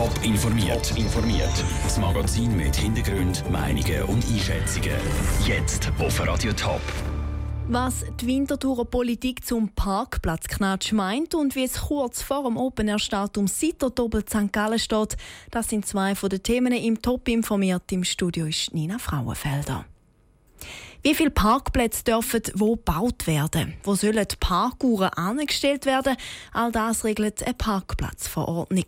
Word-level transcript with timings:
Top 0.00 0.24
informiert. 0.24 0.96
informiert. 0.96 1.52
Das 1.84 1.98
Magazin 1.98 2.56
mit 2.56 2.74
Hintergrund, 2.74 3.44
Meinungen 3.50 4.02
und 4.04 4.24
Einschätzungen. 4.32 4.96
Jetzt 5.46 5.92
auf 5.98 6.26
Radio 6.26 6.54
Top. 6.54 6.80
Was 7.68 8.06
die 8.18 8.26
Winterthurer 8.26 8.86
Politik 8.86 9.44
zum 9.44 9.68
Parkplatzknatsch 9.68 10.92
meint 10.92 11.34
und 11.34 11.54
wie 11.54 11.64
es 11.64 11.82
kurz 11.82 12.22
vor 12.22 12.44
dem 12.44 12.56
Open 12.56 12.88
Air 12.88 12.98
Start 12.98 13.36
um 13.36 13.46
Sitterdoppel 13.46 14.24
St. 14.26 14.50
Gallen 14.50 14.78
steht, 14.78 15.18
das 15.50 15.68
sind 15.68 15.84
zwei 15.84 16.14
von 16.14 16.30
den 16.30 16.42
Themen 16.42 16.72
im 16.72 17.02
Top 17.02 17.28
informiert. 17.28 17.92
Im 17.92 18.04
Studio 18.04 18.46
ist 18.46 18.72
Nina 18.72 18.98
Frauenfelder. 18.98 19.84
Wie 21.02 21.14
viele 21.14 21.30
Parkplätze 21.30 22.04
dürfen 22.04 22.42
wo 22.54 22.76
gebaut 22.76 23.26
werden? 23.26 23.72
Wo 23.84 23.94
sollen 23.94 24.26
die 24.30 24.36
Parkuhren 24.38 25.08
angestellt 25.08 25.86
werden? 25.86 26.14
All 26.52 26.70
das 26.72 27.04
regelt 27.04 27.42
eine 27.42 27.54
Parkplatzverordnung. 27.54 28.84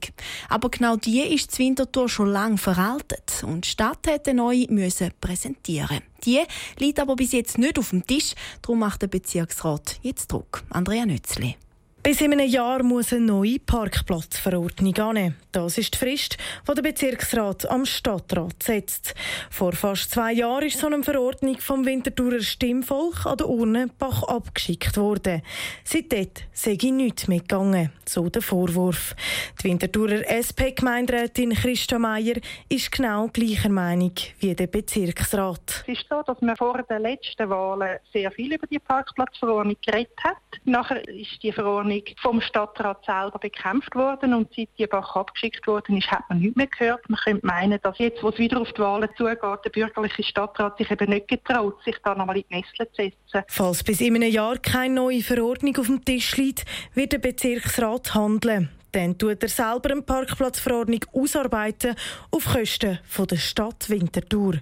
Aber 0.50 0.68
genau 0.68 0.96
die 0.96 1.20
ist 1.20 1.56
die 1.56 1.64
Winterthur 1.64 2.10
schon 2.10 2.28
lange 2.28 2.58
veraltet 2.58 3.42
und 3.46 3.64
die 3.64 3.70
Stadt 3.70 4.06
hätte 4.06 4.34
neu 4.34 4.66
müssen 4.68 5.10
präsentieren. 5.22 6.00
Die 6.24 6.42
liegt 6.78 7.00
aber 7.00 7.16
bis 7.16 7.32
jetzt 7.32 7.56
nicht 7.56 7.78
auf 7.78 7.90
dem 7.90 8.06
Tisch, 8.06 8.34
darum 8.60 8.80
macht 8.80 9.00
der 9.00 9.08
Bezirksrat 9.08 9.98
jetzt 10.02 10.30
Druck. 10.30 10.64
Andrea 10.68 11.06
Nützli. 11.06 11.56
Bis 12.02 12.20
in 12.20 12.32
einem 12.32 12.48
Jahr 12.48 12.82
muss 12.82 13.12
eine 13.12 13.26
neue 13.26 13.60
Parkplatzverordnung 13.60 14.96
annehmen. 14.96 15.36
Das 15.52 15.78
ist 15.78 15.94
die 15.94 15.98
Frist, 15.98 16.36
die 16.68 16.74
der 16.74 16.82
Bezirksrat 16.82 17.70
am 17.70 17.86
Stadtrat 17.86 18.60
setzt. 18.60 19.14
Vor 19.50 19.72
fast 19.72 20.10
zwei 20.10 20.32
Jahren 20.32 20.66
ist 20.66 20.80
so 20.80 20.88
eine 20.88 21.04
Verordnung 21.04 21.58
vom 21.60 21.84
Winterthurer 21.84 22.40
Stimmvolk 22.40 23.24
an 23.24 23.36
der 23.36 23.48
Urne 23.48 23.88
Bach 24.00 24.24
abgeschickt 24.24 24.96
worden. 24.96 25.42
Seitdem 25.84 26.26
sei 26.52 26.76
nichts 26.90 27.28
mehr 27.28 27.38
gegangen, 27.38 27.92
so 28.04 28.28
der 28.28 28.42
Vorwurf. 28.42 29.14
Die 29.60 29.68
Winterthurer 29.68 30.26
SP-Gemeinderätin 30.26 31.54
Christa 31.54 32.00
Meier 32.00 32.36
ist 32.68 32.90
genau 32.90 33.28
gleicher 33.28 33.68
Meinung 33.68 34.14
wie 34.40 34.54
der 34.56 34.66
Bezirksrat. 34.66 35.84
Es 35.86 36.00
ist 36.00 36.06
so, 36.10 36.20
dass 36.26 36.40
man 36.40 36.56
vor 36.56 36.82
den 36.82 37.02
letzten 37.02 37.48
Wahlen 37.48 37.98
sehr 38.12 38.32
viel 38.32 38.54
über 38.54 38.66
die 38.66 38.80
Parkplatzverordnung 38.80 39.76
geredet 39.86 40.18
hat. 40.24 40.36
Nachher 40.64 41.06
ist 41.08 41.40
die 41.42 41.52
Verordnung 41.52 41.91
Verordnung 41.92 42.16
vom 42.20 42.40
Stadtrat 42.40 43.04
selber 43.04 43.38
bekämpft 43.38 43.94
worden 43.94 44.34
und 44.34 44.48
seit 44.54 44.68
die 44.78 44.86
Bach 44.86 45.14
abgeschickt 45.16 45.66
worden 45.66 45.98
ist, 45.98 46.10
hat 46.10 46.22
man 46.28 46.38
nichts 46.38 46.56
mehr 46.56 46.66
gehört. 46.66 47.08
Man 47.08 47.18
könnte 47.18 47.46
meinen, 47.46 47.78
dass 47.82 47.98
jetzt, 47.98 48.22
wo 48.22 48.28
es 48.28 48.38
wieder 48.38 48.60
auf 48.60 48.72
die 48.72 48.80
Wahlen 48.80 49.08
zugeht, 49.16 49.40
der 49.64 49.70
bürgerliche 49.70 50.22
Stadtrat 50.22 50.78
sich 50.78 50.90
eben 50.90 51.10
nicht 51.10 51.28
getraut, 51.28 51.76
sich 51.84 51.96
da 52.04 52.14
nochmal 52.14 52.38
in 52.38 52.44
die 52.50 52.56
Nessel 52.56 52.88
zu 52.92 53.02
setzen. 53.02 53.44
Falls 53.48 53.82
bis 53.82 54.00
in 54.00 54.14
einem 54.16 54.30
Jahr 54.30 54.58
keine 54.58 54.94
neue 54.94 55.22
Verordnung 55.22 55.76
auf 55.78 55.86
dem 55.86 56.04
Tisch 56.04 56.36
liegt, 56.36 56.64
wird 56.94 57.12
der 57.12 57.18
Bezirksrat 57.18 58.14
handeln. 58.14 58.70
Dann 58.92 59.16
tut 59.16 59.42
er 59.42 59.48
selber 59.48 59.90
eine 59.90 60.02
Parkplatzverordnung 60.02 61.00
ausarbeiten 61.14 61.94
auf 62.30 62.44
Kosten 62.44 62.98
von 63.04 63.26
der 63.26 63.36
Stadt 63.36 63.88
Winterthur. 63.88 64.58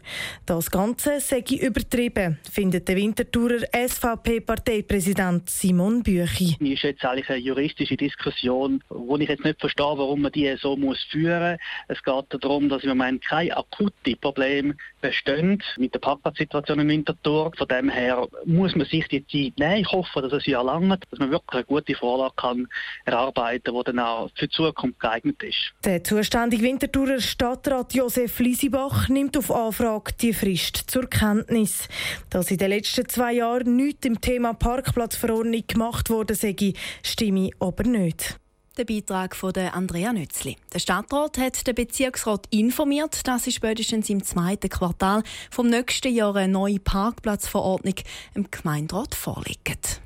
Das 0.46 0.70
Ganze 0.70 1.18
sei 1.18 1.42
übertrieben, 1.60 2.38
findet 2.48 2.86
der 2.86 2.94
Winterthurer 2.94 3.66
SVP-Parteipräsident 3.72 5.50
Simon 5.50 6.04
Büchi. 6.04 6.56
Das 6.60 6.68
ist 6.68 6.82
jetzt 6.82 7.04
eigentlich 7.04 7.28
eine 7.28 7.38
juristische 7.38 7.96
Diskussion, 7.96 8.84
wo 8.88 9.16
ich 9.16 9.28
jetzt 9.28 9.44
nicht 9.44 9.58
verstehe, 9.58 9.84
warum 9.84 10.22
man 10.22 10.30
die 10.30 10.54
so 10.60 10.76
muss 10.76 11.02
führen 11.10 11.58
muss. 11.88 11.98
Es 11.98 12.02
geht 12.04 12.44
darum, 12.44 12.68
dass 12.68 12.84
im 12.84 12.90
Moment 12.90 13.24
kein 13.24 13.50
akutes 13.50 14.16
Problem 14.20 14.74
bestehen 15.00 15.60
mit 15.76 15.92
der 15.92 15.98
Parkplatzsituation 15.98 16.78
in 16.78 16.88
Winterthur. 16.88 17.50
Von 17.56 17.66
dem 17.66 17.88
her 17.88 18.28
muss 18.44 18.76
man 18.76 18.86
sich 18.86 19.08
die 19.08 19.26
Zeit 19.26 19.58
nehmen. 19.58 19.80
Ich 19.80 19.90
hoffe, 19.90 20.22
dass 20.22 20.32
es 20.32 20.46
ja 20.46 20.62
lange, 20.62 20.98
dass 21.10 21.18
man 21.18 21.32
wirklich 21.32 21.54
eine 21.54 21.64
gute 21.64 21.94
Vorlage 21.94 22.34
kann 22.36 22.68
erarbeiten 23.06 23.64
kann, 23.64 23.74
die 23.74 23.84
dann 23.84 23.98
auch 23.98 24.19
für 24.28 24.46
die 24.46 24.54
Zukunft 24.54 25.00
geeignet 25.00 25.42
ist. 25.42 25.72
Der 25.84 26.04
zuständige 26.04 26.62
Winterthurer 26.62 27.20
Stadtrat 27.20 27.94
Josef 27.94 28.38
Liesibach 28.38 29.08
nimmt 29.08 29.36
auf 29.36 29.50
Anfrage 29.50 30.12
die 30.20 30.32
Frist 30.32 30.84
zur 30.86 31.08
Kenntnis. 31.08 31.88
Dass 32.28 32.50
in 32.50 32.58
den 32.58 32.70
letzten 32.70 33.08
zwei 33.08 33.34
Jahren 33.34 33.76
nichts 33.76 34.06
im 34.06 34.20
Thema 34.20 34.52
Parkplatzverordnung 34.52 35.62
gemacht 35.66 36.10
wurde, 36.10 36.34
sage 36.34 36.74
stimme 37.02 37.50
aber 37.58 37.84
nicht. 37.84 38.38
Der 38.76 38.84
Beitrag 38.84 39.34
von 39.34 39.54
Andrea 39.54 40.12
Nützli. 40.12 40.56
Der 40.72 40.78
Stadtrat 40.78 41.36
hat 41.38 41.66
den 41.66 41.74
Bezirksrat 41.74 42.46
informiert, 42.50 43.26
dass 43.26 43.44
sie 43.44 43.52
spätestens 43.52 44.08
im 44.08 44.22
zweiten 44.22 44.68
Quartal 44.70 45.22
vom 45.50 45.68
nächsten 45.68 46.14
Jahr 46.14 46.36
eine 46.36 46.52
neue 46.52 46.78
Parkplatzverordnung 46.78 47.96
im 48.34 48.50
Gemeinderat 48.50 49.14
vorlegt. 49.14 50.00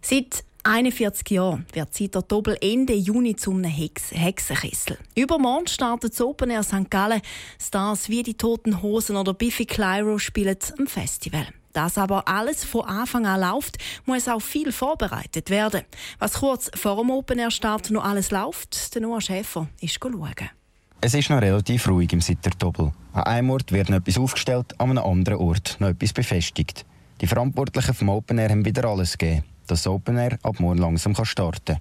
Seit 0.00 0.44
41 0.64 1.28
Jahre 1.30 1.64
wird 1.72 1.92
seit 1.92 2.14
der 2.14 2.22
Doppel 2.22 2.56
Ende 2.60 2.94
Juni 2.94 3.34
zum 3.34 3.64
Hex 3.64 4.12
Hexenkessel. 4.12 4.96
Übermorgen 5.16 5.66
startet 5.66 6.12
das 6.12 6.20
Open 6.20 6.50
Air 6.50 6.62
St. 6.62 6.88
Gallen. 6.88 7.20
Stars 7.60 8.08
wie 8.08 8.22
die 8.22 8.34
Toten 8.34 8.80
Hosen 8.80 9.16
oder 9.16 9.34
Biffy 9.34 9.66
Clyro 9.66 10.18
spielen 10.18 10.56
am 10.78 10.86
Festival. 10.86 11.48
Das 11.72 11.98
aber 11.98 12.28
alles 12.28 12.62
von 12.64 12.82
Anfang 12.82 13.26
an 13.26 13.40
läuft, 13.40 13.78
muss 14.06 14.28
auch 14.28 14.40
viel 14.40 14.70
vorbereitet 14.70 15.50
werden. 15.50 15.82
Was 16.20 16.34
kurz 16.34 16.70
vor 16.76 16.96
dem 16.96 17.10
Open 17.10 17.40
Air 17.40 17.50
Start 17.50 17.90
noch 17.90 18.04
alles 18.04 18.30
läuft, 18.30 18.94
der 18.94 19.02
Noah 19.02 19.20
Schäfer 19.20 19.68
ist 19.80 19.98
schauen. 20.00 20.50
Es 21.00 21.14
ist 21.14 21.28
noch 21.28 21.42
relativ 21.42 21.88
ruhig 21.88 22.12
im 22.12 22.20
Sitter-Doppel. 22.20 22.92
An 23.14 23.24
einem 23.24 23.50
Ort 23.50 23.72
wird 23.72 23.88
noch 23.88 23.96
etwas 23.96 24.16
aufgestellt, 24.16 24.78
an 24.78 24.90
einem 24.90 25.04
anderen 25.04 25.38
Ort 25.40 25.76
noch 25.80 25.88
etwas 25.88 26.12
befestigt. 26.12 26.86
Die 27.20 27.26
Verantwortlichen 27.26 27.94
vom 27.94 28.10
Open 28.10 28.38
Air 28.38 28.50
haben 28.50 28.64
wieder 28.64 28.84
alles 28.84 29.18
gegeben 29.18 29.42
dass 29.72 29.84
das 29.84 29.92
Open 29.92 30.18
Air 30.18 30.38
ab 30.42 30.60
morgen 30.60 30.78
langsam 30.78 31.14
starten 31.24 31.64
kann. 31.64 31.80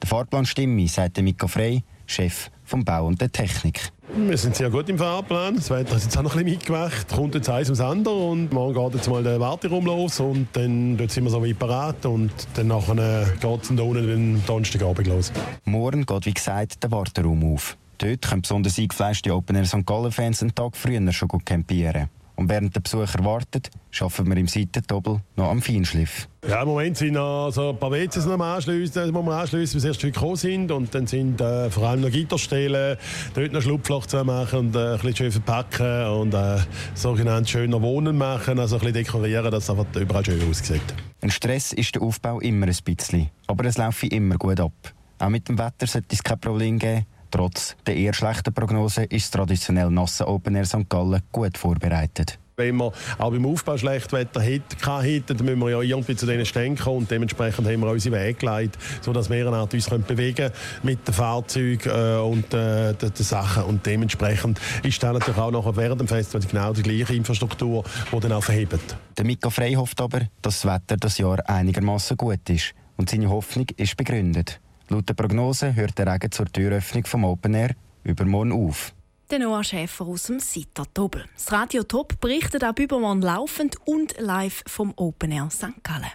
Der 0.00 0.08
Fahrplan 0.08 0.46
stimmt, 0.46 0.88
sagt 0.88 1.20
Mika 1.20 1.48
Frey, 1.48 1.82
Chef 2.06 2.50
vom 2.64 2.84
Bau 2.84 3.06
und 3.06 3.20
der 3.20 3.32
Technik. 3.32 3.90
Wir 4.14 4.38
sind 4.38 4.54
sehr 4.54 4.70
gut 4.70 4.88
im 4.88 4.98
Fahrplan. 4.98 5.56
Das 5.56 5.68
Wetter 5.70 5.96
ist 5.96 6.04
jetzt 6.04 6.16
auch 6.16 6.22
noch 6.22 6.36
ein 6.36 6.44
bisschen 6.44 6.58
mitgemacht. 6.58 7.08
Kommt 7.08 7.34
jetzt 7.34 7.48
eins 7.48 7.68
ums 7.68 7.80
andere 7.80 8.14
und 8.14 8.52
morgen 8.52 8.74
geht 8.74 8.94
jetzt 8.94 9.08
mal 9.08 9.22
der 9.22 9.40
Warteraum 9.40 9.84
los 9.84 10.20
und 10.20 10.46
dann 10.52 10.96
dort 10.96 11.10
sind 11.10 11.24
wir 11.24 11.30
so 11.30 11.44
weit 11.44 11.58
parat 11.58 12.06
und 12.06 12.30
dann 12.54 12.68
nachher 12.68 13.26
geht 13.40 13.62
es 13.62 13.68
dann 13.68 13.80
unten 13.80 14.06
den 14.06 14.46
Donnerstagabend 14.46 15.08
los. 15.08 15.32
Morgen 15.64 16.06
geht, 16.06 16.26
wie 16.26 16.34
gesagt, 16.34 16.82
der 16.84 16.92
Warteraum 16.92 17.52
auf. 17.52 17.76
Dort 17.98 18.22
können 18.22 18.42
besonders 18.42 18.78
eingefleischte 18.78 19.34
Open 19.34 19.56
Air 19.56 19.66
St. 19.66 19.84
Gallen-Fans 19.84 20.42
einen 20.42 20.54
Tag 20.54 20.76
früher 20.76 21.12
schon 21.12 21.28
gut 21.28 21.44
campieren. 21.44 22.08
Und 22.36 22.48
während 22.48 22.74
der 22.74 22.80
Besucher 22.80 23.24
wartet, 23.24 23.70
arbeiten 24.00 24.28
wir 24.28 24.36
im 24.36 24.48
Seitendoppel 24.48 25.20
noch 25.36 25.50
am 25.50 25.62
Feinschliff. 25.62 26.28
Ja, 26.48 26.62
im 26.62 26.68
Moment 26.68 26.96
sind 26.96 27.12
noch 27.12 27.50
so 27.50 27.70
ein 27.70 27.78
paar 27.78 27.92
WCs 27.92 28.26
noch 28.26 28.38
anschliessen, 28.40 29.06
die 29.06 29.12
wir 29.12 29.32
anschliessen, 29.32 29.76
bis 29.76 29.84
erst 29.84 30.00
gekommen 30.00 30.36
sind. 30.36 30.70
Und 30.72 30.94
dann 30.94 31.06
sind 31.06 31.40
äh, 31.40 31.70
vor 31.70 31.88
allem 31.88 32.00
noch 32.00 32.10
Gitterstellen, 32.10 32.98
dort 33.34 33.52
noch 33.52 33.62
Schlupfloch 33.62 34.06
zu 34.06 34.24
machen 34.24 34.58
und 34.58 34.76
äh, 34.76 34.78
ein 34.78 34.92
bisschen 34.94 35.16
schön 35.16 35.32
verpacken 35.32 36.06
und 36.06 36.34
äh, 36.34 36.58
sogenannt 36.94 37.48
schöner 37.48 37.80
Wohnen 37.80 38.18
machen, 38.18 38.58
also 38.58 38.76
ein 38.76 38.80
bisschen 38.80 38.94
dekorieren, 38.94 39.50
dass 39.50 39.64
es 39.64 39.70
einfach 39.70 39.86
überall 39.94 40.24
schön 40.24 40.50
aussieht. 40.50 40.82
Ein 41.20 41.30
Stress 41.30 41.72
ist 41.72 41.94
der 41.94 42.02
Aufbau 42.02 42.40
immer 42.40 42.66
ein 42.66 42.76
bisschen, 42.84 43.30
aber 43.46 43.64
es 43.64 43.78
läuft 43.78 44.02
immer 44.04 44.36
gut 44.36 44.60
ab. 44.60 44.72
Auch 45.18 45.28
mit 45.28 45.48
dem 45.48 45.58
Wetter 45.58 45.86
sollte 45.86 46.08
es 46.10 46.22
kein 46.22 46.40
Problem 46.40 46.78
geben. 46.78 47.06
Trotz 47.34 47.74
der 47.84 47.96
eher 47.96 48.14
schlechten 48.14 48.54
Prognose 48.54 49.02
ist 49.02 49.24
das 49.24 49.30
traditionell 49.32 49.90
nasse 49.90 50.28
Open 50.28 50.54
Air 50.54 50.66
St. 50.66 50.88
Gallen 50.88 51.20
gut 51.32 51.58
vorbereitet. 51.58 52.38
Wenn 52.56 52.76
wir 52.76 52.92
auch 53.18 53.32
beim 53.32 53.44
Aufbau 53.44 53.76
schlecht 53.76 54.12
Wetter 54.12 54.40
hätten, 54.40 55.36
dann 55.36 55.44
müssen 55.44 55.58
wir 55.58 55.70
ja 55.70 55.80
irgendwie 55.80 56.14
zu 56.14 56.26
diesen 56.26 56.46
Ständen 56.46 56.78
kommen 56.78 56.98
und 56.98 57.10
dementsprechend 57.10 57.66
haben 57.66 57.80
wir 57.80 57.90
unsere 57.90 58.14
Wege 58.14 58.34
gelegt, 58.34 58.78
sodass 59.00 59.30
wir 59.30 59.50
uns 59.50 59.90
können 59.90 60.04
bewegen 60.04 60.52
mit 60.84 61.08
den 61.08 61.12
Fahrzeugen 61.12 61.90
äh, 61.90 62.18
und 62.20 62.54
äh, 62.54 62.94
den, 62.94 63.12
den, 63.12 63.24
Sachen 63.24 63.64
und 63.64 63.84
dementsprechend 63.84 64.60
ist 64.84 65.02
dann 65.02 65.14
natürlich 65.14 65.40
auch 65.40 65.50
nachher 65.50 65.74
während 65.74 66.00
dem 66.02 66.06
Festival 66.06 66.46
genau 66.48 66.72
die 66.72 66.82
gleiche 66.84 67.16
Infrastruktur, 67.16 67.82
die 68.12 68.20
dann 68.20 68.30
auch 68.30 68.44
verhebt. 68.44 68.78
Der 69.18 69.24
Mika 69.24 69.50
Frey 69.50 69.74
hofft 69.74 70.00
aber, 70.00 70.20
dass 70.40 70.60
das 70.60 70.66
Wetter 70.66 70.96
das 70.96 71.18
Jahr 71.18 71.40
einigermaßen 71.50 72.16
gut 72.16 72.48
ist 72.48 72.74
und 72.96 73.10
seine 73.10 73.28
Hoffnung 73.28 73.66
ist 73.76 73.96
begründet. 73.96 74.60
Laut 74.94 75.08
der 75.08 75.14
Prognose 75.14 75.74
hört 75.74 75.98
der 75.98 76.06
Regen 76.06 76.30
zur 76.30 76.46
Türöffnung 76.46 77.04
vom 77.04 77.24
Open 77.24 77.52
Air 77.52 77.74
übermorgen 78.04 78.52
auf. 78.52 78.94
Der 79.28 79.40
Noah 79.40 79.64
Schäfer 79.64 80.06
aus 80.06 80.24
dem 80.24 80.38
Sita 80.38 80.84
Tobel. 80.94 81.24
Das 81.34 81.50
Radio 81.50 81.82
Top 81.82 82.20
berichtet 82.20 82.62
ab 82.62 82.78
übermorgen 82.78 83.20
laufend 83.20 83.76
und 83.86 84.14
live 84.20 84.62
vom 84.68 84.92
Open 84.94 85.32
Air 85.32 85.50
St. 85.50 85.82
Gallen. 85.82 86.12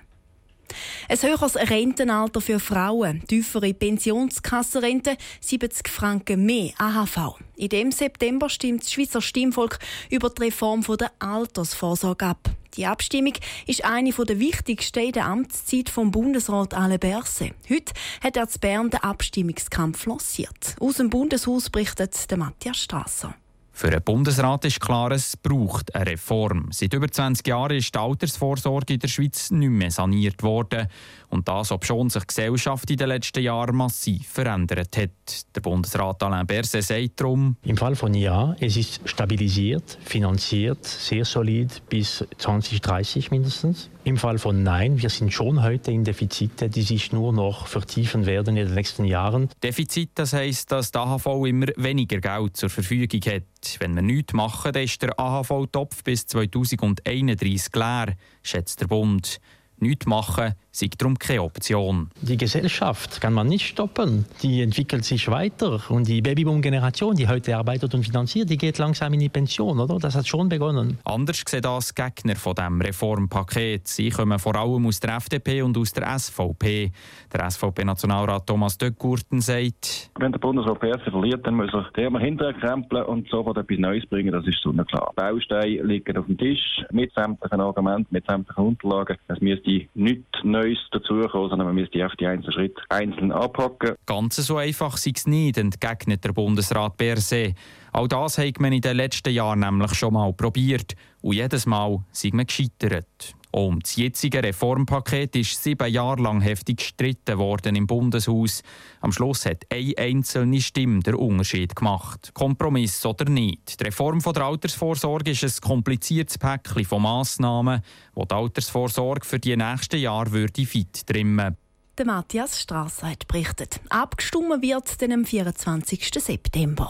Ein 1.07 1.21
höheres 1.21 1.55
Rentenalter 1.55 2.41
für 2.41 2.59
Frauen, 2.59 3.23
tiefere 3.27 3.73
Pensionskassenrente, 3.73 5.17
70 5.41 5.87
Franken 5.87 6.45
mehr 6.45 6.71
AHV. 6.77 7.39
In 7.55 7.69
dem 7.69 7.91
September 7.91 8.49
stimmt 8.49 8.83
das 8.83 8.91
Schweizer 8.91 9.21
Stimmvolk 9.21 9.79
über 10.09 10.29
die 10.29 10.43
Reform 10.43 10.83
der 10.97 11.11
Altersvorsorge 11.19 12.25
ab. 12.25 12.49
Die 12.75 12.85
Abstimmung 12.85 13.33
ist 13.67 13.83
eine 13.83 14.11
der 14.11 14.39
wichtigsten 14.39 14.99
in 14.99 15.11
der 15.11 15.25
Amtszeit 15.25 15.89
vom 15.89 16.11
Bundesrat 16.11 16.73
Alain 16.73 16.99
Berset. 16.99 17.53
Heute 17.69 17.93
hat 18.21 18.37
er 18.37 18.47
zu 18.47 18.59
Bern 18.59 18.89
den 18.89 19.01
Abstimmungskampf 19.01 20.05
lanciert. 20.05 20.75
Aus 20.79 20.97
dem 20.97 21.09
Bundeshaus 21.09 21.69
berichtet 21.69 22.15
Matthias 22.37 22.77
Strasser. 22.77 23.35
Für 23.79 23.91
den 23.91 24.03
Bundesrat 24.03 24.65
ist 24.65 24.81
klar, 24.81 25.09
es 25.11 25.37
braucht 25.37 25.95
eine 25.95 26.07
Reform. 26.07 26.67
Seit 26.69 26.93
über 26.93 27.09
20 27.09 27.47
Jahren 27.47 27.77
ist 27.77 27.95
die 27.95 27.97
Altersvorsorge 27.97 28.95
in 28.95 28.99
der 28.99 29.07
Schweiz 29.07 29.51
nicht 29.51 29.69
mehr 29.69 29.89
saniert 29.89 30.43
worden. 30.43 30.89
Und 31.29 31.47
das, 31.47 31.71
obschon 31.71 32.09
sich 32.09 32.23
die 32.23 32.27
Gesellschaft 32.27 32.91
in 32.91 32.97
den 32.97 33.07
letzten 33.07 33.41
Jahren 33.41 33.77
massiv 33.77 34.27
verändert 34.27 34.97
hat. 34.97 35.55
Der 35.55 35.61
Bundesrat 35.61 36.21
Alain 36.23 36.45
Berset 36.45 36.83
sagt 36.83 37.21
darum, 37.21 37.55
Im 37.63 37.77
Fall 37.77 37.95
von 37.95 38.13
Ja, 38.13 38.53
es 38.59 38.75
ist 38.75 38.99
stabilisiert, 39.05 39.97
finanziert, 40.03 40.83
sehr 40.85 41.23
solid 41.23 41.81
bis 41.87 42.25
2030 42.37 43.31
mindestens. 43.31 43.89
Im 44.03 44.17
Fall 44.17 44.39
von 44.39 44.63
Nein, 44.63 45.01
wir 45.01 45.09
sind 45.09 45.31
schon 45.31 45.61
heute 45.61 45.91
in 45.91 46.03
Defizite, 46.03 46.67
die 46.67 46.81
sich 46.81 47.11
nur 47.11 47.31
noch 47.31 47.67
vertiefen 47.67 48.25
werden 48.25 48.57
in 48.57 48.65
den 48.65 48.73
nächsten 48.73 49.05
Jahren. 49.05 49.49
Defizit, 49.61 50.11
das 50.15 50.33
heisst, 50.33 50.71
dass 50.71 50.91
die 50.91 50.97
AHV 50.97 51.27
immer 51.45 51.67
weniger 51.75 52.19
Geld 52.19 52.57
zur 52.57 52.69
Verfügung 52.69 53.21
hat. 53.31 53.68
Wenn 53.79 53.95
wir 53.95 54.01
nichts 54.01 54.33
machen, 54.33 54.73
dann 54.73 54.83
ist 54.83 55.01
der 55.01 55.19
AHV-Topf 55.19 56.03
bis 56.03 56.25
2031 56.27 57.75
leer, 57.75 58.15
schätzt 58.43 58.81
der 58.81 58.87
Bund. 58.87 59.39
Nichts 59.77 60.05
machen 60.05 60.55
sei 60.79 60.89
darum 60.97 61.17
keine 61.19 61.43
Option. 61.43 62.09
Die 62.21 62.37
Gesellschaft 62.37 63.19
kann 63.19 63.33
man 63.33 63.47
nicht 63.47 63.67
stoppen. 63.67 64.25
Die 64.41 64.61
entwickelt 64.61 65.03
sich 65.03 65.29
weiter. 65.29 65.81
Und 65.89 66.07
die 66.07 66.21
Babyboom-Generation, 66.21 67.15
die 67.15 67.27
heute 67.27 67.57
arbeitet 67.57 67.93
und 67.93 68.03
finanziert, 68.03 68.49
die 68.49 68.57
geht 68.57 68.77
langsam 68.77 69.13
in 69.13 69.19
die 69.19 69.29
Pension, 69.29 69.79
oder? 69.79 69.99
Das 69.99 70.15
hat 70.15 70.27
schon 70.27 70.47
begonnen. 70.47 70.97
Anders 71.03 71.43
sehen 71.47 71.61
das 71.61 71.93
Gegner 71.93 72.35
von 72.35 72.55
dem 72.55 72.81
Reformpaket. 72.81 73.87
Sie 73.87 74.09
kommen 74.09 74.39
vor 74.39 74.55
allem 74.55 74.85
aus 74.87 74.99
der 74.99 75.17
FDP 75.17 75.61
und 75.61 75.77
aus 75.77 75.91
der 75.91 76.17
SVP. 76.17 76.91
Der 77.33 77.49
SVP-Nationalrat 77.51 78.47
Thomas 78.47 78.77
Döckgurten 78.77 79.41
sagt, 79.41 80.09
wenn 80.17 80.31
der 80.31 80.39
Bundesrat 80.39 80.79
PS 80.79 81.03
verliert, 81.03 81.45
dann 81.45 81.55
muss 81.55 81.73
er 81.73 81.89
den 81.95 82.17
hinterkrempeln 82.17 83.05
und 83.05 83.29
sofort 83.29 83.57
etwas 83.57 83.79
Neues 83.79 84.05
bringen. 84.05 84.31
Das 84.31 84.45
ist 84.47 84.61
so 84.61 84.71
klar. 84.71 85.11
Bausteine 85.15 85.83
liegen 85.83 86.17
auf 86.17 86.25
dem 86.25 86.37
Tisch 86.37 86.81
mit 86.91 87.13
sämtlichen 87.13 87.59
Argumenten, 87.59 88.07
mit 88.11 88.25
sämtlichen 88.25 88.63
Unterlagen. 88.63 89.17
Es 89.27 89.41
müsste 89.41 89.87
nichts 89.93 90.43
Neues 90.43 90.68
dazukommen, 90.91 91.49
sondern 91.49 91.67
man 91.67 91.75
müsste 91.75 92.05
auf 92.05 92.13
die 92.19 92.25
einzelnen 92.25 92.53
Schritte 92.53 92.81
einzeln 92.89 93.31
anpacken. 93.31 93.95
Ganz 94.05 94.35
so 94.35 94.57
einfach 94.57 94.97
sei 94.97 95.11
es 95.15 95.27
nicht, 95.27 95.57
entgegnet 95.57 96.23
der 96.23 96.33
Bundesrat 96.33 96.97
Berset. 96.97 97.55
Auch 97.91 98.07
das 98.07 98.37
hat 98.37 98.59
man 98.59 98.73
in 98.73 98.81
den 98.81 98.97
letzten 98.97 99.33
Jahren 99.33 99.59
nämlich 99.59 99.93
schon 99.93 100.13
mal 100.13 100.33
probiert. 100.33 100.93
Und 101.21 101.33
jedes 101.33 101.65
Mal 101.65 102.03
sind 102.11 102.35
wir 102.35 102.45
gescheitert. 102.45 103.35
Um 103.51 103.79
das 103.79 103.95
jetzige 103.95 104.43
Reformpaket 104.43 105.35
ist 105.35 105.63
sieben 105.63 105.91
Jahre 105.91 106.21
lang 106.21 106.41
heftig 106.41 106.77
gestritten 106.77 107.37
worden 107.37 107.75
im 107.75 107.87
Bundeshaus. 107.87 108.61
Am 109.01 109.11
Schluss 109.11 109.45
hat 109.45 109.65
eine 109.71 109.97
einzelne 109.97 110.61
Stimme 110.61 110.99
den 110.99 111.15
Unterschied 111.15 111.75
gemacht. 111.75 112.31
Kompromiss 112.33 113.05
oder 113.05 113.25
nicht. 113.25 113.79
Die 113.79 113.85
Reform 113.85 114.19
der 114.19 114.43
Altersvorsorge 114.43 115.31
ist 115.31 115.43
ein 115.43 115.67
kompliziertes 115.67 116.37
Päckchen 116.37 116.85
von 116.85 117.01
Massnahmen, 117.01 117.81
das 118.15 118.27
die 118.27 118.35
Altersvorsorge 118.35 119.25
für 119.25 119.39
die 119.39 119.57
nächsten 119.57 119.99
Jahre 119.99 120.31
würde 120.31 120.65
fit 120.65 121.07
trimmen 121.07 121.57
der 121.99 122.05
Matthias 122.05 122.61
Strasser 122.61 123.09
hat 123.09 123.27
berichtet. 123.27 123.81
Abgestimmt 123.89 124.61
wird 124.61 125.01
dann 125.01 125.11
am 125.11 125.25
24. 125.25 126.09
September. 126.13 126.89